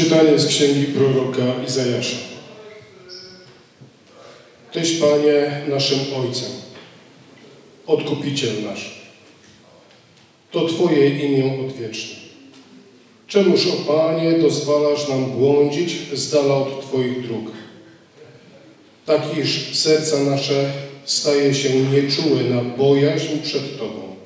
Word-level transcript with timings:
Czytanie 0.00 0.38
z 0.38 0.46
księgi 0.46 0.84
proroka 0.84 1.64
Izajasza. 1.68 2.16
Tyś, 4.72 4.92
Panie, 4.92 5.62
naszym 5.68 5.98
Ojcem, 5.98 6.50
Odkupiciel 7.86 8.62
nasz. 8.64 9.00
To 10.50 10.66
Twoje 10.68 11.08
imię 11.08 11.60
odwieczne. 11.66 12.16
Czemuż, 13.26 13.66
o 13.66 13.92
Panie, 13.92 14.32
dozwalasz 14.32 15.08
nam 15.08 15.24
błądzić 15.24 15.96
z 16.12 16.30
dala 16.30 16.54
od 16.54 16.80
Twoich 16.80 17.26
dróg? 17.26 17.50
Tak 19.06 19.22
iż 19.38 19.78
serca 19.78 20.22
nasze 20.22 20.72
staje 21.04 21.54
się 21.54 21.80
nieczułe 21.80 22.42
na 22.42 22.62
bojaźń 22.62 23.38
przed 23.42 23.78
Tobą. 23.78 24.16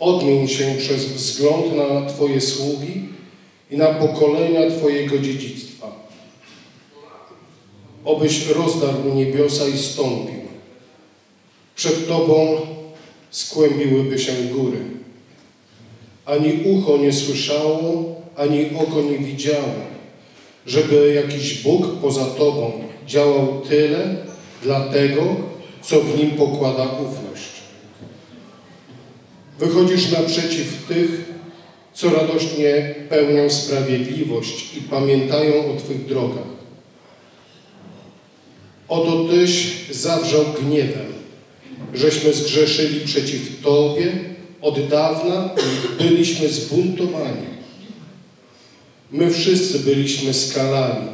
Odmień 0.00 0.48
się 0.48 0.74
przez 0.78 1.04
wzgląd 1.04 1.76
na 1.76 2.06
Twoje 2.06 2.40
sługi 2.40 3.01
i 3.72 3.76
na 3.76 3.86
pokolenia 3.86 4.70
Twojego 4.70 5.18
dziedzictwa. 5.18 5.92
Obyś 8.04 8.46
rozdarł 8.46 9.14
niebiosa 9.14 9.68
i 9.68 9.78
stąpił. 9.78 10.42
Przed 11.76 12.08
Tobą 12.08 12.60
skłębiłyby 13.30 14.18
się 14.18 14.32
góry. 14.32 14.78
Ani 16.26 16.62
ucho 16.64 16.96
nie 16.96 17.12
słyszało, 17.12 18.14
ani 18.36 18.70
oko 18.76 19.02
nie 19.02 19.18
widziało, 19.18 19.74
żeby 20.66 21.14
jakiś 21.14 21.62
Bóg 21.62 21.86
poza 22.02 22.24
Tobą 22.24 22.72
działał 23.06 23.62
tyle 23.68 24.16
dla 24.62 24.80
tego, 24.80 25.22
co 25.82 26.00
w 26.00 26.18
Nim 26.18 26.30
pokłada 26.30 26.84
ufność. 26.84 27.52
Wychodzisz 29.58 30.10
naprzeciw 30.10 30.86
tych, 30.88 31.31
co 31.94 32.10
radośnie 32.10 32.94
pełnią 33.08 33.50
sprawiedliwość 33.50 34.76
i 34.76 34.80
pamiętają 34.80 35.72
o 35.72 35.76
Twych 35.76 36.06
drogach. 36.06 36.52
Oto 38.88 39.24
Tyś 39.24 39.74
zawrzał 39.90 40.44
gniewem, 40.60 41.12
żeśmy 41.94 42.32
zgrzeszyli 42.32 43.00
przeciw 43.00 43.62
Tobie 43.62 44.12
od 44.60 44.88
dawna 44.88 45.50
i 46.00 46.02
byliśmy 46.02 46.48
zbuntowani. 46.48 47.52
My 49.10 49.30
wszyscy 49.30 49.78
byliśmy 49.78 50.34
skalani, 50.34 51.08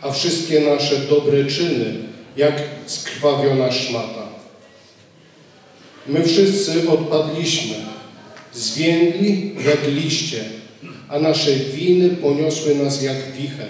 a 0.00 0.10
wszystkie 0.12 0.60
nasze 0.60 0.96
dobre 0.96 1.44
czyny 1.44 1.94
jak 2.36 2.62
skrwawiona 2.86 3.72
szmata. 3.72 4.28
My 6.06 6.24
wszyscy 6.24 6.90
odpadliśmy, 6.90 7.74
zwiędli 8.52 9.54
jak 9.66 9.88
liście, 9.88 10.44
a 11.08 11.18
nasze 11.18 11.56
winy 11.56 12.08
poniosły 12.10 12.74
nas 12.74 13.02
jak 13.02 13.32
wicher. 13.32 13.68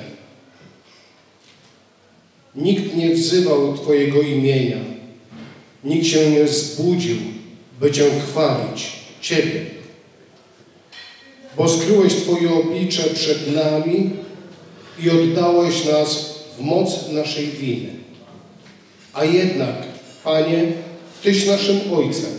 Nikt 2.55 2.97
nie 2.97 3.15
wzywał 3.15 3.79
Twojego 3.79 4.23
imienia, 4.23 4.79
nikt 5.85 6.07
się 6.07 6.31
nie 6.31 6.49
zbudził, 6.49 7.17
by 7.81 7.91
Cię 7.91 8.11
chwalić, 8.29 8.93
Ciebie. 9.21 9.61
Bo 11.57 11.69
skryłeś 11.69 12.15
Twoje 12.15 12.55
oblicze 12.55 13.03
przed 13.03 13.55
nami 13.55 14.11
i 15.05 15.11
oddałeś 15.11 15.85
nas 15.85 16.35
w 16.59 16.63
moc 16.63 17.09
naszej 17.13 17.47
winy. 17.47 17.89
A 19.13 19.25
jednak, 19.25 19.77
Panie, 20.25 20.73
Tyś 21.23 21.47
naszym 21.47 21.81
Ojcem. 21.93 22.31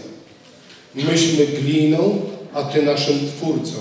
Myśmy 0.95 1.45
gliną, 1.47 2.22
a 2.54 2.64
Ty 2.64 2.82
naszym 2.82 3.20
Twórcą. 3.20 3.80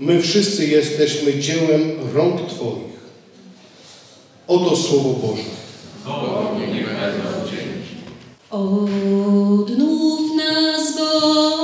My 0.00 0.22
wszyscy 0.22 0.66
jesteśmy 0.66 1.38
dziełem 1.38 1.92
rąk 2.14 2.40
Twoich. 2.50 2.92
Oto 4.48 4.76
Słowo 4.76 5.10
Boże. 5.10 5.42
Odnów 8.50 10.36
nas 10.36 10.96
Boże 10.96 11.61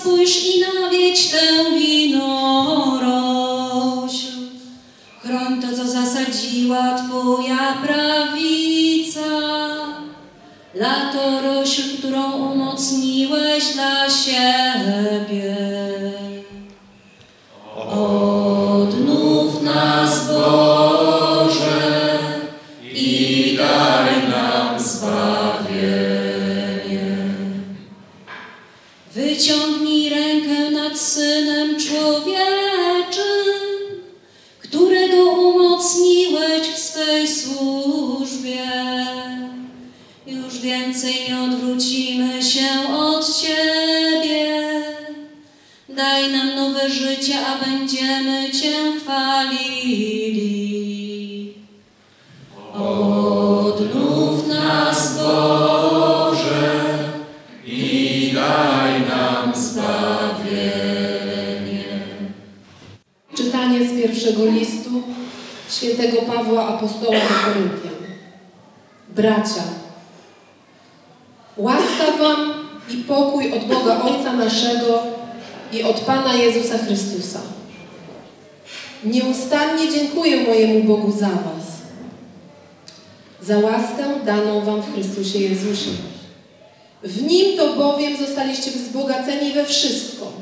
spójrz 0.00 0.46
i 0.46 0.60
nawiedź 0.60 1.28
tę 1.30 1.70
winorośl. 1.78 3.10
Chroń 5.22 5.62
to, 5.62 5.76
co 5.76 5.84
zasadziła 5.88 6.94
Twoja 6.94 7.78
prawica, 7.86 9.20
latorośl, 10.74 11.82
którą 11.98 12.32
umocniłeś 12.32 13.64
dla 13.74 14.10
siebie. 14.10 14.59
Służbie. 37.40 38.66
Już 40.26 40.58
więcej 40.58 41.14
nie 41.28 41.40
odwrócimy 41.40 42.42
się 42.42 42.94
od 42.96 43.40
Ciebie. 43.40 44.60
Daj 45.88 46.32
nam 46.32 46.54
nowe 46.56 46.90
życie, 46.90 47.34
a 47.46 47.64
będziemy 47.64 48.50
Cię 48.50 48.72
chwalili. 49.00 50.30
Świętego 65.80 66.22
Pawła 66.22 66.68
Apostoła 66.68 67.16
do 67.16 67.44
Koryntian. 67.44 68.00
Bracia, 69.08 69.62
łaska 71.56 72.16
wam 72.18 72.54
i 72.90 72.96
pokój 72.96 73.52
od 73.52 73.64
Boga 73.64 74.02
Ojca 74.02 74.32
naszego 74.32 75.02
i 75.72 75.82
od 75.82 76.00
Pana 76.00 76.34
Jezusa 76.34 76.78
Chrystusa. 76.78 77.40
Nieustannie 79.04 79.92
dziękuję 79.92 80.42
mojemu 80.42 80.84
Bogu 80.84 81.12
za 81.12 81.28
was, 81.28 81.66
za 83.42 83.58
łaskę 83.58 84.24
daną 84.24 84.60
wam 84.64 84.82
w 84.82 84.94
Chrystusie 84.94 85.38
Jezusie. 85.38 85.90
W 87.02 87.22
Nim 87.22 87.56
to 87.56 87.76
bowiem 87.76 88.16
zostaliście 88.16 88.70
wzbogaceni 88.70 89.52
we 89.52 89.64
wszystko, 89.64 90.32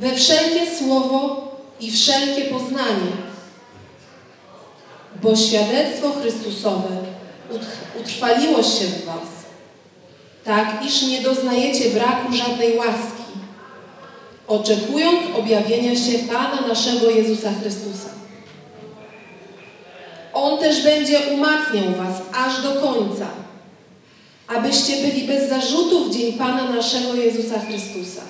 we 0.00 0.14
wszelkie 0.14 0.76
słowo 0.78 1.48
i 1.80 1.90
wszelkie 1.90 2.44
poznanie, 2.44 3.23
bo 5.24 5.36
świadectwo 5.36 6.12
Chrystusowe 6.12 6.88
utr- 7.52 8.00
utrwaliło 8.00 8.62
się 8.62 8.84
w 8.84 9.04
was, 9.04 9.28
tak 10.44 10.86
iż 10.86 11.02
nie 11.02 11.22
doznajecie 11.22 11.90
braku 11.90 12.32
żadnej 12.32 12.76
łaski, 12.76 13.22
oczekując 14.48 15.20
objawienia 15.38 15.96
się 15.96 16.18
Pana 16.18 16.68
naszego 16.68 17.10
Jezusa 17.10 17.50
Chrystusa, 17.60 18.08
On 20.32 20.58
też 20.58 20.82
będzie 20.82 21.18
umacniał 21.18 21.84
was 21.84 22.22
aż 22.32 22.62
do 22.62 22.72
końca, 22.72 23.26
abyście 24.46 24.96
byli 24.96 25.26
bez 25.26 25.48
zarzutu 25.48 26.04
w 26.04 26.14
dzień 26.16 26.32
Pana 26.32 26.70
naszego 26.70 27.14
Jezusa 27.14 27.60
Chrystusa. 27.60 28.22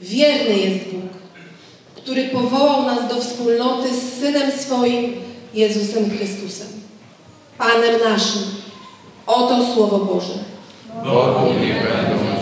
Wierny 0.00 0.58
jest 0.58 0.84
Bóg, 0.84 1.10
który 1.96 2.24
powołał 2.24 2.82
nas 2.82 3.08
do 3.08 3.20
wspólnoty 3.20 3.88
z 3.94 4.20
Synem 4.20 4.52
swoim, 4.52 5.27
Jezusem 5.54 6.10
Chrystusem, 6.10 6.68
Panem 7.58 8.00
naszym. 8.04 8.42
Oto 9.26 9.74
Słowo 9.74 9.98
Boże. 9.98 10.32
Bogu 11.04 11.46
będą 11.46 12.37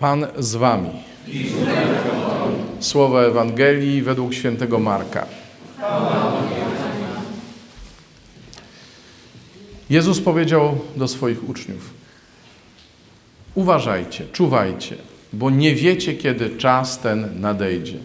Pan 0.00 0.26
z 0.38 0.56
wami. 0.56 0.90
Słowa 2.80 3.22
Ewangelii 3.22 4.02
według 4.02 4.34
świętego 4.34 4.78
Marka. 4.78 5.26
Jezus 9.90 10.20
powiedział 10.20 10.78
do 10.96 11.08
swoich 11.08 11.48
uczniów: 11.48 11.90
Uważajcie, 13.54 14.24
czuwajcie, 14.32 14.96
bo 15.32 15.50
nie 15.50 15.74
wiecie, 15.74 16.14
kiedy 16.14 16.50
czas 16.50 16.98
ten 16.98 17.40
nadejdzie. 17.40 17.98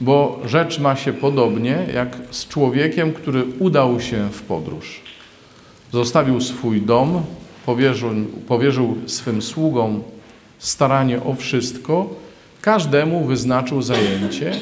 Bo 0.00 0.40
rzecz 0.44 0.78
ma 0.78 0.96
się 0.96 1.12
podobnie 1.12 1.86
jak 1.94 2.16
z 2.30 2.48
człowiekiem, 2.48 3.12
który 3.12 3.44
udał 3.58 4.00
się 4.00 4.28
w 4.32 4.42
podróż. 4.42 5.00
Zostawił 5.92 6.40
swój 6.40 6.82
dom, 6.82 7.22
powierzył, 7.66 8.10
powierzył 8.48 8.96
swym 9.06 9.42
sługom 9.42 10.02
staranie 10.60 11.22
o 11.22 11.34
wszystko, 11.34 12.14
każdemu 12.60 13.24
wyznaczył 13.24 13.82
zajęcie, 13.82 14.52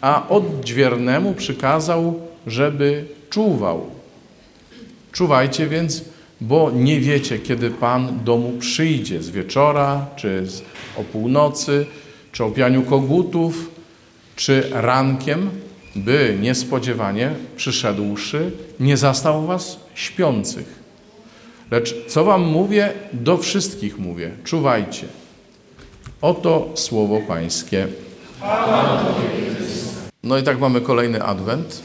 a 0.00 0.28
odźwiernemu 0.28 1.34
przykazał, 1.34 2.20
żeby 2.46 3.04
czuwał. 3.30 3.86
Czuwajcie 5.12 5.66
więc, 5.66 6.04
bo 6.40 6.70
nie 6.70 7.00
wiecie, 7.00 7.38
kiedy 7.38 7.70
Pan 7.70 8.20
domu 8.24 8.52
przyjdzie 8.58 9.22
z 9.22 9.30
wieczora, 9.30 10.06
czy 10.16 10.46
z, 10.46 10.62
o 10.96 11.04
północy, 11.04 11.86
czy 12.32 12.44
o 12.44 12.50
pianiu 12.50 12.82
kogutów, 12.82 13.70
czy 14.36 14.70
rankiem, 14.72 15.50
by 15.96 16.38
niespodziewanie 16.40 17.30
przyszedłszy, 17.56 18.52
nie 18.80 18.96
zastał 18.96 19.46
was 19.46 19.80
śpiących. 19.94 20.84
Lecz 21.70 21.94
co 22.08 22.24
wam 22.24 22.42
mówię, 22.42 22.92
do 23.12 23.38
wszystkich 23.38 23.98
mówię, 23.98 24.30
czuwajcie. 24.44 25.06
Oto 26.24 26.68
słowo 26.74 27.20
Pańskie. 27.20 27.88
No 30.22 30.38
i 30.38 30.42
tak 30.42 30.60
mamy 30.60 30.80
kolejny 30.80 31.22
adwent. 31.22 31.82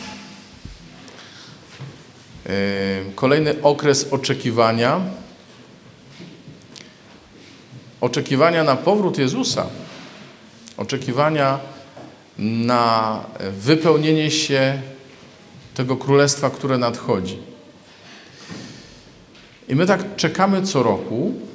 Yy, 2.46 2.52
Kolejny 3.16 3.62
okres 3.62 4.14
oczekiwania. 4.14 5.02
Oczekiwania 8.02 8.64
na 8.64 8.76
powrót 8.76 9.18
Jezusa. 9.18 9.66
Oczekiwania 10.78 11.60
na 12.38 13.20
wypełnienie 13.52 14.32
się 14.32 14.82
tego 15.74 15.98
królestwa, 15.98 16.50
które 16.50 16.78
nadchodzi. 16.78 17.38
I 19.70 19.76
my 19.76 19.86
tak 19.86 20.16
czekamy 20.16 20.62
co 20.62 20.84
roku, 20.84 21.49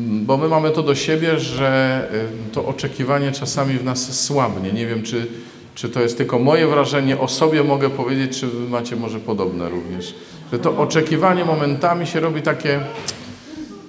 Bo 0.00 0.36
my 0.36 0.48
mamy 0.48 0.70
to 0.70 0.82
do 0.82 0.94
siebie, 0.94 1.38
że 1.38 2.02
y, 2.48 2.52
to 2.52 2.66
oczekiwanie 2.66 3.32
czasami 3.32 3.78
w 3.78 3.84
nas 3.84 4.24
słabnie. 4.24 4.72
Nie 4.72 4.86
wiem, 4.86 5.02
czy, 5.02 5.26
czy 5.74 5.88
to 5.88 6.00
jest 6.00 6.16
tylko 6.16 6.38
moje 6.38 6.66
wrażenie, 6.66 7.18
o 7.18 7.28
sobie 7.28 7.64
mogę 7.64 7.90
powiedzieć, 7.90 8.40
czy 8.40 8.46
wy 8.46 8.68
macie 8.68 8.96
może 8.96 9.20
podobne 9.20 9.68
również. 9.68 10.14
Że 10.52 10.58
to 10.58 10.78
oczekiwanie 10.78 11.44
momentami 11.44 12.06
się 12.06 12.20
robi 12.20 12.42
takie, 12.42 12.80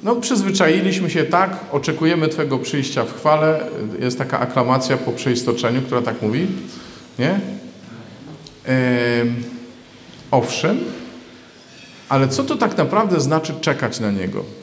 no 0.04 0.16
przyzwyczailiśmy 0.16 1.10
się 1.10 1.24
tak, 1.24 1.60
oczekujemy 1.72 2.28
Twojego 2.28 2.60
przyjścia 2.60 3.04
w 3.04 3.18
chwale. 3.18 3.60
Jest 4.00 4.18
taka 4.18 4.40
aklamacja 4.40 4.98
po 4.98 5.12
przeistoczeniu, 5.12 5.82
która 5.82 6.02
tak 6.02 6.22
mówi, 6.22 6.48
nie? 7.20 7.40
Ym, 9.22 9.44
owszem, 10.32 10.80
ale 12.10 12.28
co 12.28 12.44
to 12.44 12.56
tak 12.56 12.78
naprawdę 12.78 13.20
znaczy 13.20 13.54
czekać 13.62 14.00
na 14.00 14.12
Niego? 14.12 14.62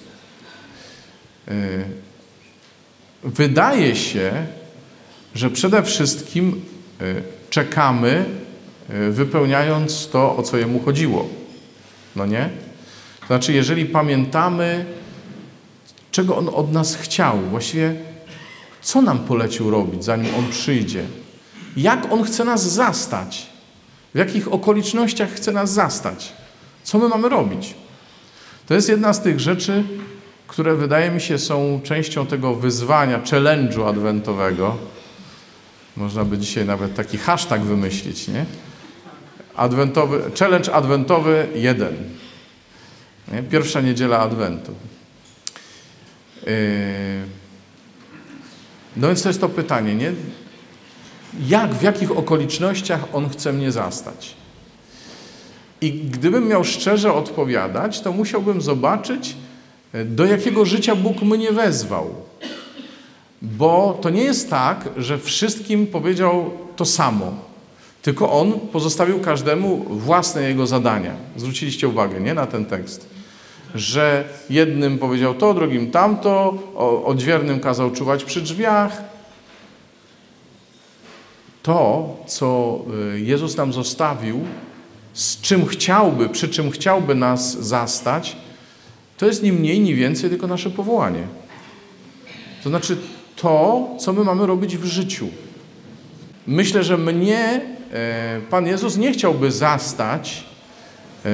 Wydaje 3.25 3.97
się, 3.97 4.47
że 5.35 5.51
przede 5.51 5.83
wszystkim 5.83 6.63
y, 7.01 7.23
czekamy, 7.51 8.25
y, 8.91 9.11
wypełniając 9.11 10.09
to, 10.09 10.37
o 10.37 10.43
co 10.43 10.57
jemu 10.57 10.81
chodziło. 10.81 11.29
No 12.17 12.27
nie? 12.27 12.51
To 13.21 13.27
znaczy, 13.27 13.53
jeżeli 13.53 13.87
pamiętamy, 13.87 14.85
czego 16.11 16.37
on 16.37 16.49
od 16.49 16.73
nas 16.73 16.97
chciał, 16.97 17.39
właściwie 17.39 17.95
co 18.83 19.03
nam 19.03 19.19
polecił 19.19 19.71
robić, 19.71 20.05
zanim 20.05 20.35
on 20.35 20.49
przyjdzie, 20.51 21.05
jak 21.77 22.13
on 22.13 22.23
chce 22.23 22.45
nas 22.45 22.73
zastać, 22.73 23.47
w 24.15 24.19
jakich 24.19 24.53
okolicznościach 24.53 25.31
chce 25.31 25.53
nas 25.53 25.73
zastać, 25.73 26.33
co 26.83 26.99
my 26.99 27.09
mamy 27.09 27.29
robić. 27.29 27.75
To 28.67 28.75
jest 28.75 28.89
jedna 28.89 29.13
z 29.13 29.23
tych 29.23 29.41
rzeczy, 29.41 29.85
które 30.51 30.75
wydaje 30.75 31.11
mi 31.11 31.21
się 31.21 31.39
są 31.39 31.81
częścią 31.85 32.27
tego 32.27 32.55
wyzwania, 32.55 33.21
challenge'u 33.21 33.89
adwentowego. 33.89 34.77
Można 35.97 36.25
by 36.25 36.39
dzisiaj 36.39 36.67
nawet 36.67 36.95
taki 36.95 37.19
hashtag 37.19 37.63
wymyślić, 37.63 38.29
nie? 38.29 38.45
Adwentowy, 39.57 40.31
challenge 40.39 40.73
adwentowy 40.73 41.49
1. 41.55 41.97
Nie? 43.33 43.43
Pierwsza 43.43 43.81
niedziela 43.81 44.19
adwentu. 44.19 44.75
Yy... 46.47 46.53
No 48.97 49.09
więc 49.09 49.23
to 49.23 49.29
jest 49.29 49.41
to 49.41 49.49
pytanie, 49.49 49.95
nie? 49.95 50.13
Jak, 51.47 51.75
w 51.75 51.83
jakich 51.83 52.19
okolicznościach 52.19 53.01
On 53.13 53.29
chce 53.29 53.53
mnie 53.53 53.73
zastać? 53.73 54.35
I 55.81 55.93
gdybym 55.93 56.49
miał 56.49 56.65
szczerze 56.65 57.13
odpowiadać, 57.13 58.01
to 58.01 58.13
musiałbym 58.13 58.61
zobaczyć, 58.61 59.37
do 60.05 60.25
jakiego 60.25 60.65
życia 60.65 60.97
Bóg 60.97 61.23
mnie 61.23 61.53
wezwał. 61.53 62.15
Bo 63.43 63.99
to 64.03 64.11
nie 64.11 64.23
jest 64.23 64.51
tak, 64.51 64.89
że 64.97 65.19
wszystkim 65.19 65.87
powiedział 65.87 66.51
to 66.77 66.85
samo, 66.85 67.33
tylko 68.03 68.33
On 68.33 68.53
pozostawił 68.53 69.21
każdemu 69.21 69.77
własne 69.77 70.43
jego 70.43 70.67
zadania. 70.67 71.15
Zwróciliście 71.37 71.89
uwagę, 71.89 72.21
nie, 72.21 72.35
na 72.35 72.47
ten 72.47 72.65
tekst. 72.65 73.09
Że 73.75 74.25
jednym 74.51 74.99
powiedział 74.99 75.35
to, 75.35 75.55
drugim 75.55 75.91
tamto, 75.91 76.55
odźwiernym 77.05 77.61
kazał 77.61 77.91
czuwać 77.91 78.25
przy 78.25 78.41
drzwiach. 78.41 79.03
To, 81.63 82.17
co 82.27 82.79
y, 83.15 83.21
Jezus 83.21 83.57
nam 83.57 83.73
zostawił, 83.73 84.41
z 85.13 85.41
czym 85.41 85.67
chciałby, 85.67 86.29
przy 86.29 86.49
czym 86.49 86.71
chciałby 86.71 87.15
nas 87.15 87.59
zastać, 87.59 88.37
to 89.21 89.27
jest 89.27 89.43
ni 89.43 89.53
mniej, 89.53 89.81
ni 89.81 89.95
więcej, 89.95 90.31
tylko 90.31 90.47
nasze 90.47 90.71
powołanie. 90.71 91.23
To 92.63 92.69
znaczy 92.69 92.97
to, 93.37 93.89
co 93.99 94.13
my 94.13 94.25
mamy 94.25 94.47
robić 94.47 94.77
w 94.77 94.85
życiu. 94.85 95.29
Myślę, 96.47 96.85
że 96.85 96.99
mnie 96.99 97.61
e, 97.93 98.41
Pan 98.51 98.67
Jezus 98.67 98.97
nie 98.97 99.13
chciałby 99.13 99.51
zastać 99.51 100.45
e, 101.25 101.29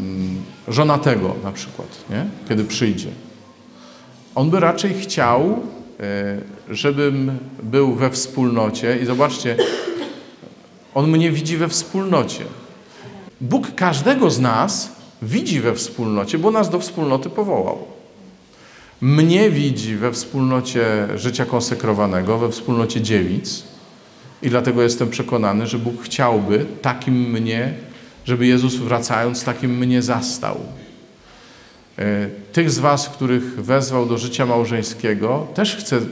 mm, 0.00 0.42
żonatego 0.68 1.34
na 1.44 1.52
przykład, 1.52 1.88
nie? 2.10 2.26
kiedy 2.48 2.64
przyjdzie. 2.64 3.08
On 4.34 4.50
by 4.50 4.60
raczej 4.60 4.94
chciał, 4.94 5.60
e, 6.00 6.38
żebym 6.70 7.38
był 7.62 7.94
we 7.94 8.10
wspólnocie 8.10 8.98
i 9.02 9.06
zobaczcie, 9.06 9.56
on 10.94 11.10
mnie 11.10 11.32
widzi 11.32 11.56
we 11.56 11.68
wspólnocie. 11.68 12.44
Bóg 13.40 13.74
każdego 13.74 14.30
z 14.30 14.40
nas 14.40 15.01
widzi 15.22 15.60
we 15.60 15.74
wspólnocie, 15.74 16.38
bo 16.38 16.50
nas 16.50 16.70
do 16.70 16.78
wspólnoty 16.78 17.30
powołał. 17.30 17.78
Mnie 19.00 19.50
widzi 19.50 19.96
we 19.96 20.12
wspólnocie 20.12 21.08
życia 21.16 21.44
konsekrowanego, 21.44 22.38
we 22.38 22.50
wspólnocie 22.50 23.00
dziewic 23.00 23.64
i 24.42 24.50
dlatego 24.50 24.82
jestem 24.82 25.10
przekonany, 25.10 25.66
że 25.66 25.78
Bóg 25.78 26.02
chciałby 26.02 26.66
takim 26.82 27.14
mnie, 27.14 27.74
żeby 28.24 28.46
Jezus 28.46 28.74
wracając 28.76 29.44
takim 29.44 29.78
mnie 29.78 30.02
zastał. 30.02 30.60
E, 31.98 32.28
Tych 32.52 32.70
z 32.70 32.78
Was, 32.78 33.08
których 33.08 33.64
wezwał 33.64 34.06
do 34.06 34.18
życia 34.18 34.46
małżeńskiego, 34.46 35.46
też 35.54 35.76
chcę 35.76 35.96
e, 35.96 36.02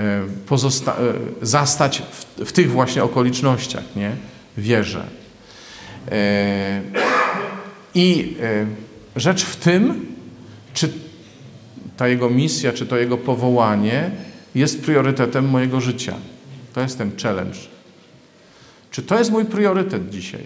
e, 0.00 0.94
zastać 1.42 2.02
w, 2.10 2.44
w 2.44 2.52
tych 2.52 2.70
właśnie 2.70 3.04
okolicznościach, 3.04 3.84
nie? 3.96 4.10
Wierzę. 4.56 5.06
E, 7.96 7.98
I 7.98 8.36
e, 8.42 8.66
rzecz 9.16 9.44
w 9.44 9.56
tym, 9.56 10.06
czy 10.74 10.92
ta 11.96 12.08
jego 12.08 12.30
misja, 12.30 12.72
czy 12.72 12.86
to 12.86 12.96
jego 12.96 13.18
powołanie 13.18 14.10
jest 14.54 14.82
priorytetem 14.82 15.48
mojego 15.48 15.80
życia. 15.80 16.14
To 16.72 16.80
jest 16.80 16.98
ten 16.98 17.10
challenge. 17.22 17.58
Czy 18.90 19.02
to 19.02 19.18
jest 19.18 19.30
mój 19.30 19.44
priorytet 19.44 20.10
dzisiaj? 20.10 20.40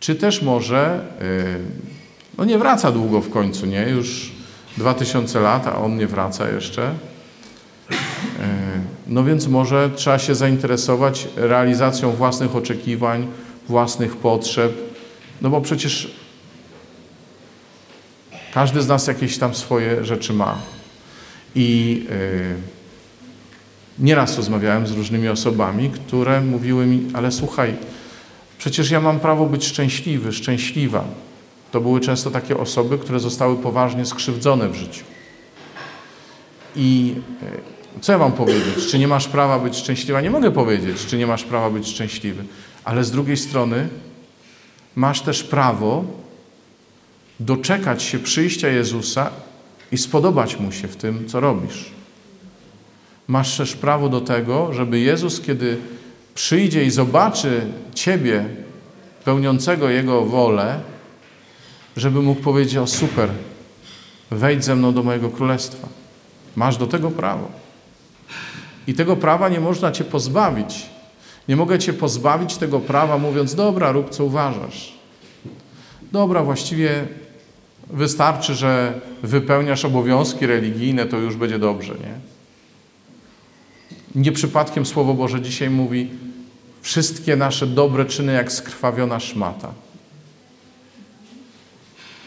Czy 0.00 0.14
też 0.14 0.42
może, 0.42 1.04
yy, 1.20 1.58
no 2.38 2.44
nie 2.44 2.58
wraca 2.58 2.92
długo 2.92 3.20
w 3.20 3.30
końcu, 3.30 3.66
nie? 3.66 3.88
Już 3.88 4.32
2000 4.76 5.40
lat, 5.40 5.66
a 5.66 5.78
on 5.78 5.96
nie 5.96 6.06
wraca 6.06 6.50
jeszcze. 6.50 6.94
Yy, 7.90 7.96
No 9.06 9.24
więc 9.24 9.46
może 9.46 9.90
trzeba 9.96 10.18
się 10.18 10.34
zainteresować 10.34 11.28
realizacją 11.36 12.12
własnych 12.12 12.56
oczekiwań, 12.56 13.26
własnych 13.68 14.16
potrzeb, 14.16 14.72
no 15.42 15.50
bo 15.50 15.60
przecież 15.60 16.19
każdy 18.54 18.82
z 18.82 18.88
nas 18.88 19.06
jakieś 19.06 19.38
tam 19.38 19.54
swoje 19.54 20.04
rzeczy 20.04 20.32
ma. 20.32 20.58
I 21.54 22.02
yy, 22.08 22.54
nieraz 23.98 24.36
rozmawiałem 24.36 24.86
z 24.86 24.90
różnymi 24.90 25.28
osobami, 25.28 25.90
które 25.90 26.40
mówiły 26.40 26.86
mi, 26.86 27.08
ale 27.14 27.32
słuchaj, 27.32 27.74
przecież 28.58 28.90
ja 28.90 29.00
mam 29.00 29.20
prawo 29.20 29.46
być 29.46 29.66
szczęśliwy, 29.66 30.32
szczęśliwa. 30.32 31.04
To 31.70 31.80
były 31.80 32.00
często 32.00 32.30
takie 32.30 32.56
osoby, 32.56 32.98
które 32.98 33.20
zostały 33.20 33.56
poważnie 33.56 34.06
skrzywdzone 34.06 34.68
w 34.68 34.74
życiu. 34.74 35.04
I 36.76 37.14
yy, 37.42 38.00
co 38.00 38.12
ja 38.12 38.18
mam 38.18 38.32
powiedzieć? 38.32 38.86
Czy 38.90 38.98
nie 38.98 39.08
masz 39.08 39.28
prawa 39.28 39.58
być 39.58 39.76
szczęśliwa? 39.76 40.20
Nie 40.20 40.30
mogę 40.30 40.50
powiedzieć, 40.50 41.06
czy 41.06 41.18
nie 41.18 41.26
masz 41.26 41.44
prawa 41.44 41.70
być 41.70 41.88
szczęśliwy. 41.88 42.44
Ale 42.84 43.04
z 43.04 43.10
drugiej 43.10 43.36
strony 43.36 43.88
masz 44.94 45.20
też 45.20 45.42
prawo 45.42 46.04
doczekać 47.40 48.02
się 48.02 48.18
przyjścia 48.18 48.68
Jezusa 48.68 49.30
i 49.92 49.98
spodobać 49.98 50.60
Mu 50.60 50.72
się 50.72 50.88
w 50.88 50.96
tym, 50.96 51.28
co 51.28 51.40
robisz. 51.40 51.90
Masz 53.28 53.56
też 53.56 53.76
prawo 53.76 54.08
do 54.08 54.20
tego, 54.20 54.72
żeby 54.72 54.98
Jezus, 54.98 55.40
kiedy 55.40 55.76
przyjdzie 56.34 56.84
i 56.84 56.90
zobaczy 56.90 57.66
Ciebie 57.94 58.44
pełniącego 59.24 59.90
Jego 59.90 60.24
wolę, 60.24 60.80
żeby 61.96 62.22
mógł 62.22 62.40
powiedzieć, 62.40 62.76
o 62.76 62.86
super, 62.86 63.30
wejdź 64.30 64.64
ze 64.64 64.76
mną 64.76 64.94
do 64.94 65.02
mojego 65.02 65.30
królestwa. 65.30 65.88
Masz 66.56 66.76
do 66.76 66.86
tego 66.86 67.10
prawo. 67.10 67.48
I 68.86 68.94
tego 68.94 69.16
prawa 69.16 69.48
nie 69.48 69.60
można 69.60 69.92
Cię 69.92 70.04
pozbawić. 70.04 70.86
Nie 71.48 71.56
mogę 71.56 71.78
Cię 71.78 71.92
pozbawić 71.92 72.56
tego 72.56 72.80
prawa, 72.80 73.18
mówiąc, 73.18 73.54
dobra, 73.54 73.92
rób 73.92 74.10
co 74.10 74.24
uważasz. 74.24 74.92
Dobra, 76.12 76.42
właściwie 76.42 77.08
wystarczy, 77.92 78.54
że 78.54 79.00
wypełniasz 79.22 79.84
obowiązki 79.84 80.46
religijne, 80.46 81.06
to 81.06 81.18
już 81.18 81.36
będzie 81.36 81.58
dobrze, 81.58 81.94
nie? 81.94 82.14
Nie 84.14 84.32
przypadkiem 84.32 84.86
Słowo 84.86 85.14
Boże 85.14 85.40
dzisiaj 85.40 85.70
mówi, 85.70 86.10
wszystkie 86.82 87.36
nasze 87.36 87.66
dobre 87.66 88.04
czyny 88.04 88.32
jak 88.32 88.52
skrwawiona 88.52 89.20
szmata. 89.20 89.72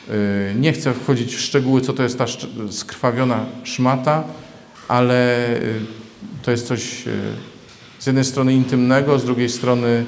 Yy, 0.08 0.16
Nie 0.56 0.74
chcę 0.74 0.94
wchodzić 0.94 1.36
w 1.36 1.42
szczegóły, 1.42 1.82
co 1.82 1.94
to 1.94 2.04
jest 2.04 2.18
ta 2.18 2.26
skrwawiona 2.72 3.46
szmata, 3.64 4.24
ale 4.88 5.48
yy, 5.62 5.86
to 6.44 6.52
jest 6.52 6.68
coś 6.68 7.06
yy, 7.06 7.14
z 8.00 8.06
jednej 8.06 8.26
strony 8.26 8.54
intymnego, 8.54 9.20
z 9.20 9.26
drugiej 9.26 9.50
strony, 9.50 10.06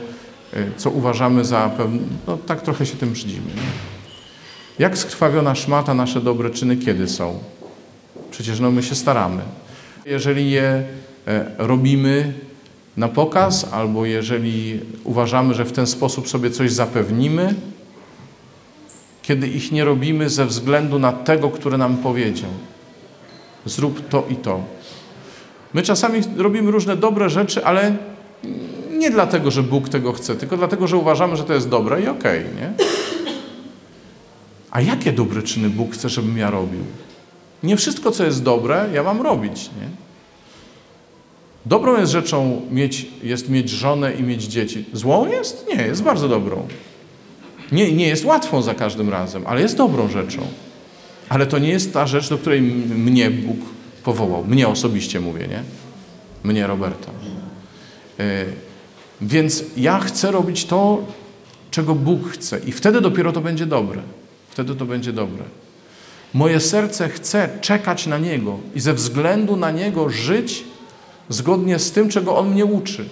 co 0.78 0.90
uważamy 0.90 1.46
za 1.46 1.70
pewne, 1.70 2.00
no 2.28 2.38
tak 2.38 2.62
trochę 2.62 2.86
się 2.86 2.96
tym 2.96 3.12
brzydzimy. 3.12 3.48
Nie? 3.56 3.95
Jak 4.80 4.98
skrwawiona 4.98 5.56
szmata 5.56 5.94
nasze 5.94 6.22
dobre 6.22 6.50
czyny 6.50 6.78
kiedy 6.78 7.08
są? 7.08 7.40
Przecież 8.32 8.60
no 8.60 8.72
my 8.72 8.84
się 8.84 8.96
staramy. 8.96 9.42
Jeżeli 10.06 10.52
je 10.52 10.84
e, 11.28 11.46
robimy 11.58 12.34
na 12.98 13.08
pokaz, 13.08 13.74
albo 13.74 14.06
jeżeli 14.06 14.80
uważamy, 15.04 15.54
że 15.54 15.66
w 15.66 15.72
ten 15.72 15.88
sposób 15.88 16.30
sobie 16.30 16.52
coś 16.52 16.72
zapewnimy, 16.72 17.56
kiedy 19.22 19.48
ich 19.48 19.72
nie 19.72 19.86
robimy 19.86 20.30
ze 20.30 20.46
względu 20.46 21.00
na 21.00 21.12
tego, 21.12 21.50
który 21.50 21.78
nam 21.78 21.98
powiedział. 21.98 22.50
Zrób 23.66 24.10
to 24.10 24.26
i 24.30 24.36
to. 24.36 24.64
My 25.74 25.84
czasami 25.84 26.22
robimy 26.38 26.72
różne 26.72 26.98
dobre 26.98 27.30
rzeczy, 27.30 27.66
ale 27.66 27.96
nie 28.92 29.12
dlatego, 29.12 29.52
że 29.52 29.64
Bóg 29.64 29.90
tego 29.90 30.14
chce, 30.14 30.36
tylko 30.36 30.58
dlatego, 30.58 30.88
że 30.88 30.98
uważamy, 30.98 31.38
że 31.38 31.44
to 31.44 31.54
jest 31.54 31.70
dobre 31.70 32.02
i 32.02 32.08
okej, 32.08 32.44
nie? 32.56 32.86
A 34.76 34.82
jakie 34.82 35.12
dobre 35.12 35.42
czyny 35.44 35.70
Bóg 35.70 35.94
chce, 35.94 36.10
żebym 36.10 36.38
ja 36.38 36.50
robił? 36.50 36.80
Nie 37.64 37.78
wszystko, 37.78 38.12
co 38.12 38.26
jest 38.26 38.44
dobre, 38.44 38.90
ja 38.94 39.04
mam 39.04 39.22
robić, 39.22 39.70
nie? 39.82 39.88
Dobrą 41.66 42.00
jest 42.00 42.12
rzeczą 42.12 42.62
mieć, 42.72 43.08
jest 43.24 43.50
mieć 43.50 43.70
żonę 43.70 44.14
i 44.14 44.24
mieć 44.24 44.44
dzieci. 44.44 44.86
Złą 44.94 45.28
jest? 45.28 45.66
Nie, 45.74 45.84
jest 45.84 46.04
bardzo 46.04 46.30
dobrą. 46.30 46.68
Nie, 47.72 47.92
nie 47.92 48.08
jest 48.08 48.26
łatwą 48.26 48.62
za 48.62 48.74
każdym 48.74 49.10
razem, 49.10 49.44
ale 49.48 49.62
jest 49.62 49.78
dobrą 49.78 50.08
rzeczą. 50.08 50.42
Ale 51.30 51.48
to 51.48 51.60
nie 51.60 51.70
jest 51.70 51.94
ta 51.94 52.08
rzecz, 52.08 52.30
do 52.30 52.38
której 52.38 52.62
mnie 52.62 53.32
Bóg 53.32 53.58
powołał. 54.04 54.46
Mnie 54.46 54.68
osobiście 54.68 55.20
mówię, 55.20 55.48
nie? 55.48 55.64
Mnie, 56.44 56.68
Roberta. 56.68 57.12
E, 58.20 58.46
Więc 59.22 59.64
ja 59.78 60.00
chcę 60.00 60.32
robić 60.32 60.66
to, 60.66 61.06
czego 61.72 61.96
Bóg 61.96 62.30
chce 62.30 62.60
i 62.60 62.72
wtedy 62.72 63.02
dopiero 63.02 63.32
to 63.32 63.42
będzie 63.42 63.66
dobre. 63.66 64.02
Wtedy 64.56 64.76
to 64.76 64.86
będzie 64.86 65.14
dobre. 65.14 65.44
Moje 66.34 66.60
serce 66.60 67.10
chce 67.10 67.50
czekać 67.62 68.08
na 68.08 68.18
Niego 68.18 68.60
i 68.76 68.80
ze 68.80 68.94
względu 68.94 69.56
na 69.56 69.72
Niego 69.72 70.10
żyć 70.10 70.64
zgodnie 71.30 71.80
z 71.80 71.92
tym, 71.92 72.10
czego 72.10 72.38
On 72.38 72.50
mnie 72.50 72.66
uczy. 72.66 73.06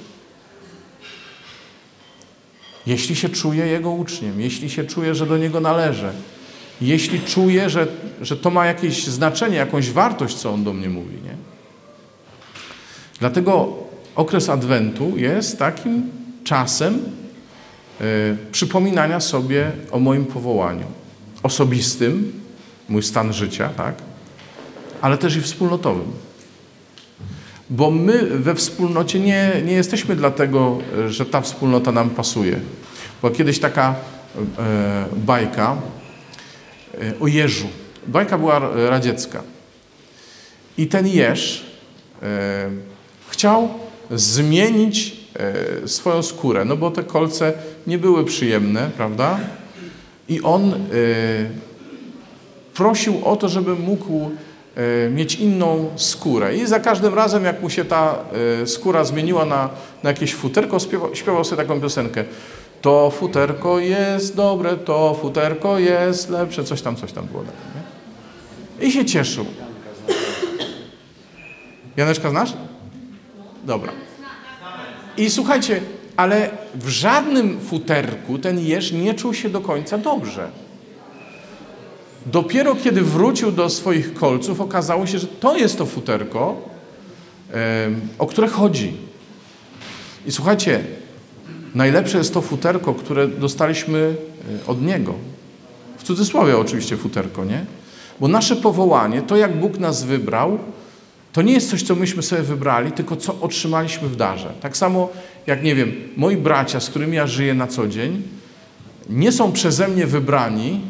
Jeśli 2.85 3.15
się 3.15 3.29
czuję 3.29 3.67
Jego 3.67 3.91
uczniem, 3.91 4.41
jeśli 4.41 4.69
się 4.69 4.83
czuję, 4.83 5.15
że 5.15 5.25
do 5.25 5.37
Niego 5.37 5.59
należę, 5.59 6.13
jeśli 6.81 7.21
czuję, 7.21 7.69
że, 7.69 7.87
że 8.21 8.37
to 8.37 8.49
ma 8.49 8.65
jakieś 8.65 9.07
znaczenie, 9.07 9.57
jakąś 9.57 9.91
wartość, 9.91 10.35
co 10.35 10.53
On 10.53 10.63
do 10.63 10.73
mnie 10.73 10.89
mówi. 10.89 11.15
Nie? 11.23 11.35
Dlatego 13.19 13.73
okres 14.15 14.49
Adwentu 14.49 15.17
jest 15.17 15.59
takim 15.59 16.09
czasem 16.43 16.99
y, 18.01 18.37
przypominania 18.51 19.19
sobie 19.19 19.71
o 19.91 19.99
moim 19.99 20.25
powołaniu 20.25 21.02
osobistym, 21.43 22.41
mój 22.89 23.03
stan 23.03 23.33
życia, 23.33 23.69
tak? 23.69 23.95
ale 25.01 25.17
też 25.17 25.35
i 25.35 25.41
wspólnotowym. 25.41 26.11
Bo 27.69 27.91
my 27.91 28.23
we 28.23 28.55
wspólnocie 28.55 29.19
nie, 29.19 29.51
nie 29.65 29.73
jesteśmy 29.73 30.15
dlatego, 30.15 30.77
że 31.07 31.25
ta 31.25 31.41
wspólnota 31.41 31.91
nam 31.91 32.09
pasuje. 32.09 32.59
Bo 33.21 33.29
kiedyś 33.29 33.59
taka 33.59 33.95
e, 34.59 35.05
bajka 35.15 35.77
e, 37.01 37.19
o 37.19 37.27
jeżu. 37.27 37.67
Bajka 38.07 38.37
była 38.37 38.61
radziecka. 38.89 39.43
I 40.77 40.87
ten 40.87 41.07
jeż 41.07 41.65
e, 42.21 42.69
chciał 43.29 43.69
zmienić 44.11 45.17
e, 45.83 45.87
swoją 45.87 46.23
skórę, 46.23 46.65
no 46.65 46.77
bo 46.77 46.91
te 46.91 47.03
kolce 47.03 47.53
nie 47.87 47.97
były 47.97 48.25
przyjemne, 48.25 48.91
prawda? 48.97 49.39
I 50.29 50.41
on 50.41 50.73
e, 50.73 50.77
prosił 52.73 53.25
o 53.25 53.35
to, 53.35 53.49
żeby 53.49 53.75
mógł 53.75 54.31
e, 54.75 55.09
mieć 55.09 55.35
inną 55.35 55.89
skórę. 55.95 56.55
I 56.55 56.65
za 56.65 56.79
każdym 56.79 57.13
razem, 57.13 57.43
jak 57.43 57.61
mu 57.61 57.69
się 57.69 57.85
ta 57.85 58.15
e, 58.61 58.67
skóra 58.67 59.03
zmieniła 59.03 59.45
na, 59.45 59.69
na 60.03 60.09
jakieś 60.09 60.33
futerko, 60.33 60.79
śpiewał, 60.79 61.15
śpiewał 61.15 61.43
sobie 61.43 61.63
taką 61.63 61.81
piosenkę. 61.81 62.23
To 62.81 63.09
futerko 63.09 63.79
jest 63.79 64.35
dobre, 64.35 64.77
to 64.77 65.17
futerko 65.21 65.79
jest 65.79 66.29
lepsze, 66.29 66.63
coś 66.63 66.81
tam, 66.81 66.95
coś 66.95 67.11
tam 67.11 67.25
było. 67.25 67.43
Nie? 67.43 68.87
I 68.87 68.91
się 68.91 69.05
cieszył. 69.05 69.45
Janeczka 71.97 72.29
znasz? 72.29 72.53
Dobra. 73.63 73.91
I 75.17 75.29
słuchajcie, 75.29 75.81
ale 76.17 76.49
w 76.75 76.87
żadnym 76.87 77.59
futerku 77.59 78.37
ten 78.37 78.59
jeż 78.59 78.91
nie 78.91 79.13
czuł 79.13 79.33
się 79.33 79.49
do 79.49 79.61
końca 79.61 79.97
dobrze. 79.97 80.51
Dopiero 82.25 82.75
kiedy 82.75 83.01
wrócił 83.01 83.51
do 83.51 83.69
swoich 83.69 84.13
kolców, 84.13 84.61
okazało 84.61 85.07
się, 85.07 85.19
że 85.19 85.27
to 85.27 85.57
jest 85.57 85.77
to 85.77 85.85
futerko, 85.85 86.61
o 88.19 88.27
które 88.27 88.47
chodzi. 88.47 88.93
I 90.25 90.31
słuchajcie, 90.31 90.83
najlepsze 91.75 92.17
jest 92.17 92.33
to 92.33 92.41
futerko, 92.41 92.93
które 92.93 93.27
dostaliśmy 93.27 94.15
e, 94.65 94.67
od 94.67 94.81
Niego. 94.81 95.13
W 95.97 96.03
cudzysłowie 96.03 96.57
oczywiście 96.57 96.97
futerko, 96.97 97.45
nie? 97.45 97.65
Bo 98.19 98.27
nasze 98.27 98.55
powołanie, 98.55 99.21
to 99.21 99.37
jak 99.37 99.59
Bóg 99.59 99.79
nas 99.79 100.03
wybrał, 100.03 100.59
to 101.33 101.41
nie 101.41 101.53
jest 101.53 101.69
coś, 101.69 101.83
co 101.83 101.95
myśmy 101.95 102.23
sobie 102.23 102.41
wybrali, 102.41 102.91
tylko 102.91 103.15
co 103.15 103.41
otrzymaliśmy 103.41 104.07
w 104.07 104.15
darze. 104.15 104.53
Tak 104.61 104.77
samo 104.77 105.09
jak, 105.47 105.63
nie 105.63 105.75
wiem, 105.75 105.91
moi 106.17 106.37
bracia, 106.37 106.79
z 106.79 106.89
którymi 106.89 107.15
ja 107.15 107.27
żyję 107.27 107.53
na 107.53 107.67
co 107.67 107.87
dzień, 107.87 108.21
nie 109.09 109.31
są 109.31 109.51
przeze 109.51 109.87
mnie 109.87 110.07
wybrani, 110.07 110.81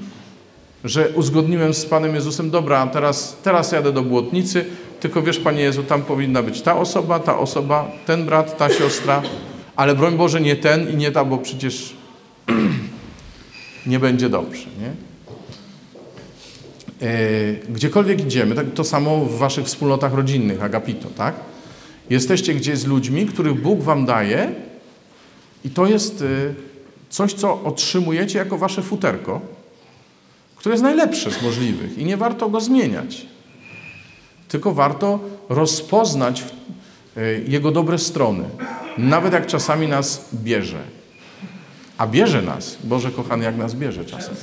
że 0.84 1.10
uzgodniłem 1.10 1.74
z 1.74 1.86
Panem 1.86 2.16
Jezusem, 2.16 2.50
dobra, 2.50 2.88
teraz, 2.88 3.38
teraz 3.44 3.72
jadę 3.72 3.94
do 3.94 4.02
błotnicy, 4.02 4.66
tylko 5.00 5.22
wiesz, 5.22 5.40
Panie 5.40 5.62
Jezu, 5.62 5.84
tam 5.84 6.02
powinna 6.02 6.44
być 6.44 6.62
ta 6.62 6.78
osoba, 6.78 7.20
ta 7.20 7.40
osoba, 7.40 7.92
ten 8.06 8.26
brat, 8.26 8.58
ta 8.58 8.70
siostra, 8.70 9.22
ale 9.76 9.96
broń 9.96 10.18
Boże 10.18 10.42
nie 10.42 10.56
ten 10.56 10.90
i 10.90 10.96
nie 10.96 11.12
ta, 11.12 11.26
bo 11.26 11.38
przecież 11.38 11.96
nie 13.86 14.00
będzie 14.00 14.30
dobrze, 14.30 14.66
nie? 14.82 15.13
E, 17.04 17.54
Gdziekolwiek 17.70 18.22
idziemy, 18.22 18.56
tak 18.56 18.74
to 18.74 18.84
samo 18.84 19.18
w 19.26 19.38
waszych 19.38 19.66
wspólnotach 19.66 20.14
rodzinnych, 20.14 20.64
agapito, 20.64 21.10
tak? 21.18 21.36
Jesteście 22.10 22.54
gdzieś 22.54 22.78
z 22.78 22.86
ludźmi, 22.86 23.26
których 23.26 23.62
Bóg 23.62 23.82
wam 23.82 24.06
daje 24.06 24.52
i 25.66 25.70
to 25.70 25.86
jest 25.86 26.22
y, 26.22 26.56
coś, 27.10 27.34
co 27.34 27.64
otrzymujecie 27.64 28.40
jako 28.40 28.58
wasze 28.58 28.82
futerko, 28.82 29.42
które 30.56 30.74
jest 30.74 30.84
najlepsze 30.84 31.32
z 31.32 31.42
możliwych 31.42 31.98
i 31.98 32.06
nie 32.06 32.18
warto 32.18 32.50
go 32.50 32.62
zmieniać. 32.62 33.26
Tylko 34.48 34.74
warto 34.74 35.20
rozpoznać 35.50 36.44
y, 37.18 37.44
jego 37.48 37.72
dobre 37.72 37.98
strony, 37.98 38.44
nawet 38.98 39.34
jak 39.34 39.48
czasami 39.48 39.88
nas 39.88 40.30
bierze. 40.34 40.82
A 41.98 42.08
bierze 42.08 42.42
nas, 42.42 42.78
Boże 42.84 43.12
kochany, 43.12 43.44
jak 43.44 43.58
nas 43.58 43.76
bierze 43.76 44.06
czasem. 44.06 44.36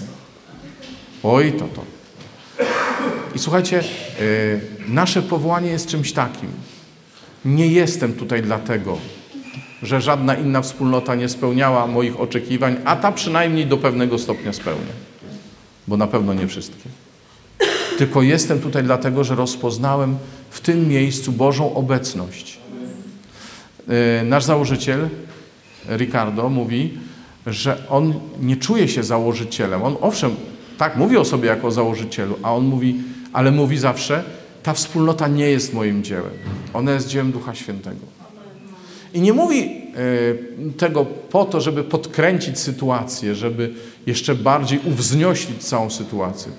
Oj, 1.22 1.52
to 1.52 1.64
to. 1.64 1.99
I 3.34 3.38
słuchajcie, 3.38 3.82
y, 4.20 4.60
nasze 4.88 5.22
powołanie 5.22 5.70
jest 5.70 5.88
czymś 5.88 6.12
takim. 6.12 6.48
Nie 7.44 7.66
jestem 7.66 8.12
tutaj 8.12 8.42
dlatego, 8.42 8.98
że 9.82 10.00
żadna 10.00 10.34
inna 10.34 10.62
wspólnota 10.62 11.14
nie 11.14 11.28
spełniała 11.28 11.86
moich 11.86 12.20
oczekiwań, 12.20 12.76
a 12.84 12.96
ta 12.96 13.12
przynajmniej 13.12 13.66
do 13.66 13.76
pewnego 13.76 14.18
stopnia 14.18 14.52
spełnia. 14.52 14.92
Bo 15.88 15.96
na 15.96 16.06
pewno 16.06 16.34
nie 16.34 16.46
wszystkie. 16.46 16.88
Tylko 17.98 18.22
jestem 18.22 18.60
tutaj 18.60 18.84
dlatego, 18.84 19.24
że 19.24 19.34
rozpoznałem 19.34 20.18
w 20.50 20.60
tym 20.60 20.88
miejscu 20.88 21.32
Bożą 21.32 21.74
obecność. 21.74 22.58
Y, 24.20 24.24
Nasz 24.24 24.44
założyciel, 24.44 25.08
Ricardo, 25.88 26.48
mówi, 26.48 26.98
że 27.46 27.88
on 27.88 28.14
nie 28.42 28.56
czuje 28.56 28.88
się 28.88 29.02
założycielem. 29.02 29.82
On 29.82 29.96
owszem, 30.00 30.36
tak 30.78 30.96
mówi 30.96 31.16
o 31.16 31.24
sobie 31.24 31.48
jako 31.48 31.66
o 31.66 31.70
założycielu, 31.70 32.36
a 32.42 32.54
on 32.54 32.64
mówi, 32.64 33.02
ale 33.32 33.50
mówi 33.50 33.78
zawsze, 33.78 34.24
ta 34.62 34.74
wspólnota 34.74 35.28
nie 35.28 35.50
jest 35.50 35.74
moim 35.74 36.04
dziełem. 36.04 36.32
Ona 36.74 36.92
jest 36.92 37.08
dziełem 37.08 37.32
Ducha 37.32 37.54
Świętego. 37.54 38.20
I 39.14 39.20
nie 39.20 39.32
mówi 39.32 39.62
y, 40.68 40.72
tego 40.72 41.04
po 41.04 41.44
to, 41.44 41.60
żeby 41.60 41.84
podkręcić 41.84 42.58
sytuację, 42.58 43.34
żeby 43.34 43.74
jeszcze 44.06 44.34
bardziej 44.34 44.80
uwznioślić 44.84 45.64
całą 45.64 45.90
sytuację. 45.90 46.52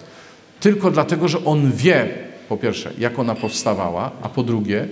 Tylko 0.59 0.91
dlatego, 0.91 1.27
że 1.27 1.45
on 1.45 1.71
wie, 1.71 2.09
po 2.49 2.57
pierwsze, 2.57 2.91
jak 2.99 3.19
ona 3.19 3.35
powstawała, 3.35 4.11
a 4.21 4.29
po 4.29 4.43
drugie, 4.43 4.87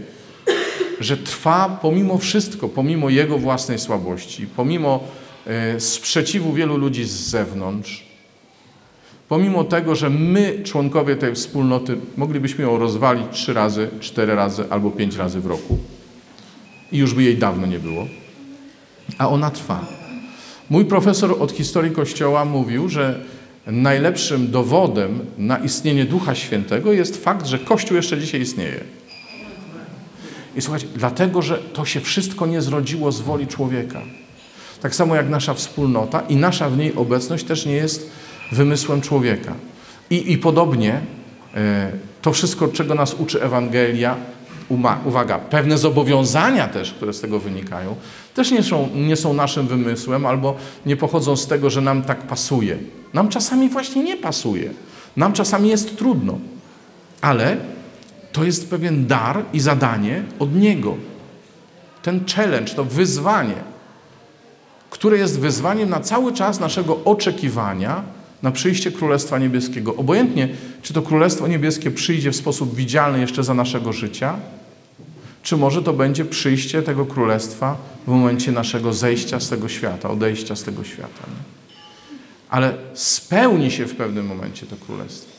że 1.00 1.18
trwa 1.18 1.80
pomimo 1.82 2.18
wszystko, 2.18 2.70
pomimo 2.70 3.10
jego 3.10 3.38
własnej 3.38 3.80
słabości, 3.80 4.48
pomimo 4.56 5.04
y, 5.76 5.80
sprzeciwu 5.80 6.54
wielu 6.54 6.78
ludzi 6.78 7.04
z 7.06 7.12
zewnątrz, 7.12 8.09
pomimo 9.30 9.64
tego, 9.64 9.96
że 9.96 10.10
my, 10.10 10.62
członkowie 10.64 11.16
tej 11.16 11.36
wspólnoty, 11.36 11.98
moglibyśmy 12.18 12.64
ją 12.64 12.78
rozwalić 12.78 13.26
trzy 13.32 13.54
razy, 13.54 13.90
cztery 14.00 14.36
razy 14.36 14.64
albo 14.70 14.92
pięć 14.92 15.16
razy 15.16 15.40
w 15.40 15.46
roku 15.46 15.78
i 16.92 16.98
już 16.98 17.14
by 17.14 17.24
jej 17.24 17.38
dawno 17.38 17.68
nie 17.68 17.80
było, 17.80 18.08
a 19.18 19.30
ona 19.30 19.52
trwa. 19.52 19.86
Mój 20.70 20.86
profesor 20.86 21.36
od 21.40 21.52
historii 21.52 21.92
Kościoła 21.92 22.46
mówił, 22.46 22.90
że 22.90 23.20
najlepszym 23.68 24.52
dowodem 24.52 25.20
na 25.38 25.58
istnienie 25.58 26.06
Ducha 26.06 26.36
Świętego 26.36 26.94
jest 26.94 27.24
fakt, 27.24 27.46
że 27.46 27.60
Kościół 27.60 27.98
jeszcze 27.98 28.18
dzisiaj 28.18 28.42
istnieje. 28.42 28.80
I 30.56 30.62
słuchajcie, 30.62 30.88
dlatego, 30.96 31.42
że 31.42 31.58
to 31.58 31.86
się 31.86 32.00
wszystko 32.00 32.46
nie 32.46 32.62
zrodziło 32.62 33.12
z 33.12 33.22
woli 33.22 33.48
człowieka. 33.48 34.02
Tak 34.82 34.96
samo 34.96 35.16
jak 35.16 35.30
nasza 35.30 35.54
wspólnota 35.54 36.22
i 36.30 36.36
nasza 36.36 36.70
w 36.70 36.78
niej 36.78 36.96
obecność 36.96 37.44
też 37.44 37.66
nie 37.66 37.74
jest 37.74 38.12
wymysłem 38.52 39.02
człowieka. 39.02 39.54
I, 40.10 40.32
i 40.32 40.38
podobnie 40.38 41.02
e, 41.56 41.92
to 42.22 42.34
wszystko, 42.34 42.68
czego 42.68 42.96
nas 42.96 43.14
uczy 43.14 43.44
Ewangelia, 43.44 44.16
uwaga, 45.06 45.40
pewne 45.40 45.78
zobowiązania 45.78 46.68
też, 46.68 46.94
które 46.94 47.14
z 47.14 47.22
tego 47.22 47.40
wynikają, 47.40 47.96
też 48.34 48.52
nie 48.52 48.64
są, 48.64 48.90
nie 48.96 49.16
są 49.16 49.34
naszym 49.34 49.68
wymysłem 49.68 50.26
albo 50.26 50.56
nie 50.86 50.98
pochodzą 50.98 51.36
z 51.36 51.48
tego, 51.48 51.70
że 51.70 51.82
nam 51.82 52.02
tak 52.02 52.28
pasuje. 52.28 52.78
Nam 53.14 53.30
czasami 53.30 53.70
właśnie 53.70 54.04
nie 54.04 54.18
pasuje. 54.18 54.70
Nam 55.18 55.34
czasami 55.34 55.70
jest 55.70 55.98
trudno. 55.98 56.40
Ale 57.22 57.58
to 58.32 58.44
jest 58.44 58.70
pewien 58.70 59.08
dar 59.08 59.44
i 59.54 59.60
zadanie 59.60 60.24
od 60.40 60.56
Niego. 60.56 60.98
Ten 62.02 62.26
challenge, 62.36 62.74
to 62.74 62.84
wyzwanie, 62.84 63.56
które 64.90 65.18
jest 65.18 65.40
wyzwaniem 65.40 65.90
na 65.90 66.00
cały 66.00 66.34
czas 66.34 66.60
naszego 66.60 67.04
oczekiwania 67.06 68.04
na 68.42 68.52
przyjście 68.52 68.92
Królestwa 68.92 69.40
Niebieskiego. 69.40 69.96
Obojętnie, 69.96 70.50
czy 70.82 70.94
to 70.94 71.02
Królestwo 71.02 71.48
Niebieskie 71.48 71.92
przyjdzie 71.92 72.32
w 72.32 72.36
sposób 72.36 72.76
widzialny 72.76 73.20
jeszcze 73.20 73.44
za 73.44 73.54
naszego 73.54 73.94
życia, 73.94 74.36
czy 75.44 75.58
może 75.58 75.84
to 75.84 75.94
będzie 75.94 76.26
przyjście 76.26 76.82
tego 76.82 77.06
Królestwa 77.06 77.78
w 78.08 78.10
momencie 78.10 78.52
naszego 78.52 78.94
zejścia 78.94 79.40
z 79.40 79.50
tego 79.50 79.70
świata, 79.70 80.10
odejścia 80.10 80.56
z 80.56 80.64
tego 80.64 80.84
świata. 80.84 81.24
Nie? 81.28 81.60
Ale 82.50 82.74
spełni 82.94 83.72
się 83.72 83.86
w 83.86 83.96
pewnym 83.96 84.26
momencie 84.26 84.66
to 84.66 84.76
Królestwo. 84.76 85.32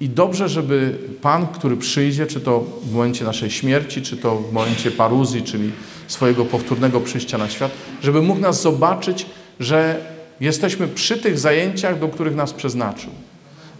I 0.00 0.08
dobrze, 0.08 0.48
żeby 0.48 0.98
Pan, 1.22 1.46
który 1.46 1.76
przyjdzie, 1.76 2.26
czy 2.26 2.40
to 2.40 2.64
w 2.82 2.92
momencie 2.92 3.24
naszej 3.24 3.50
śmierci, 3.50 4.02
czy 4.02 4.16
to 4.16 4.36
w 4.36 4.52
momencie 4.52 4.90
paruzji, 4.90 5.42
czyli 5.42 5.72
swojego 6.08 6.44
powtórnego 6.44 7.00
przyjścia 7.00 7.38
na 7.38 7.48
świat, 7.48 7.72
żeby 8.02 8.22
mógł 8.22 8.40
nas 8.40 8.62
zobaczyć, 8.62 9.26
że 9.60 10.00
jesteśmy 10.40 10.88
przy 10.88 11.16
tych 11.16 11.38
zajęciach, 11.38 11.98
do 11.98 12.08
których 12.08 12.36
nas 12.36 12.52
przeznaczył. 12.52 13.10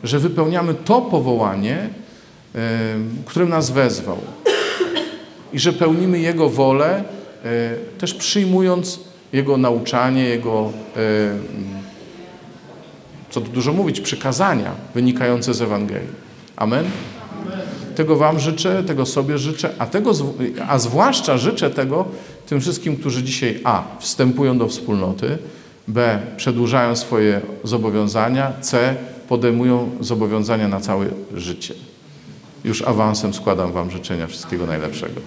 Że 0.05 0.19
wypełniamy 0.19 0.75
to 0.75 1.01
powołanie, 1.01 1.89
którym 3.27 3.49
nas 3.49 3.71
wezwał. 3.71 4.19
I 5.53 5.59
że 5.59 5.73
pełnimy 5.73 6.19
Jego 6.19 6.49
wolę, 6.49 7.05
y, 7.45 7.99
też 7.99 8.15
przyjmując 8.15 9.01
Jego 9.33 9.57
nauczanie, 9.57 10.25
Jego, 10.25 10.73
y, 10.97 11.01
co 13.31 13.41
tu 13.41 13.51
dużo 13.51 13.73
mówić, 13.73 14.01
przykazania 14.01 14.73
wynikające 14.95 15.55
z 15.55 15.63
Ewangelii. 15.63 16.09
Amen? 16.57 16.85
Tego 17.97 18.17
Wam 18.17 18.41
życzę, 18.41 18.85
tego 18.85 19.07
sobie 19.07 19.39
życzę, 19.39 19.71
a, 19.79 19.87
tego, 19.87 20.13
a 20.69 20.79
zwłaszcza 20.79 21.39
życzę 21.39 21.71
tego 21.71 22.05
tym 22.47 22.61
wszystkim, 22.61 22.97
którzy 22.97 23.23
dzisiaj 23.23 23.61
A. 23.65 23.85
wstępują 23.99 24.59
do 24.59 24.69
wspólnoty, 24.69 25.39
B. 25.89 26.19
przedłużają 26.37 26.97
swoje 26.97 27.41
zobowiązania, 27.65 28.53
C. 28.61 28.97
podejmują 29.29 29.91
zobowiązania 30.01 30.69
na 30.69 30.81
całe 30.81 31.07
życie. 31.35 31.75
Już 32.65 32.83
awansem 32.83 33.35
składam 33.35 33.73
Wam 33.73 33.91
życzenia 33.91 34.27
wszystkiego 34.27 34.67
najlepszego. 34.67 35.21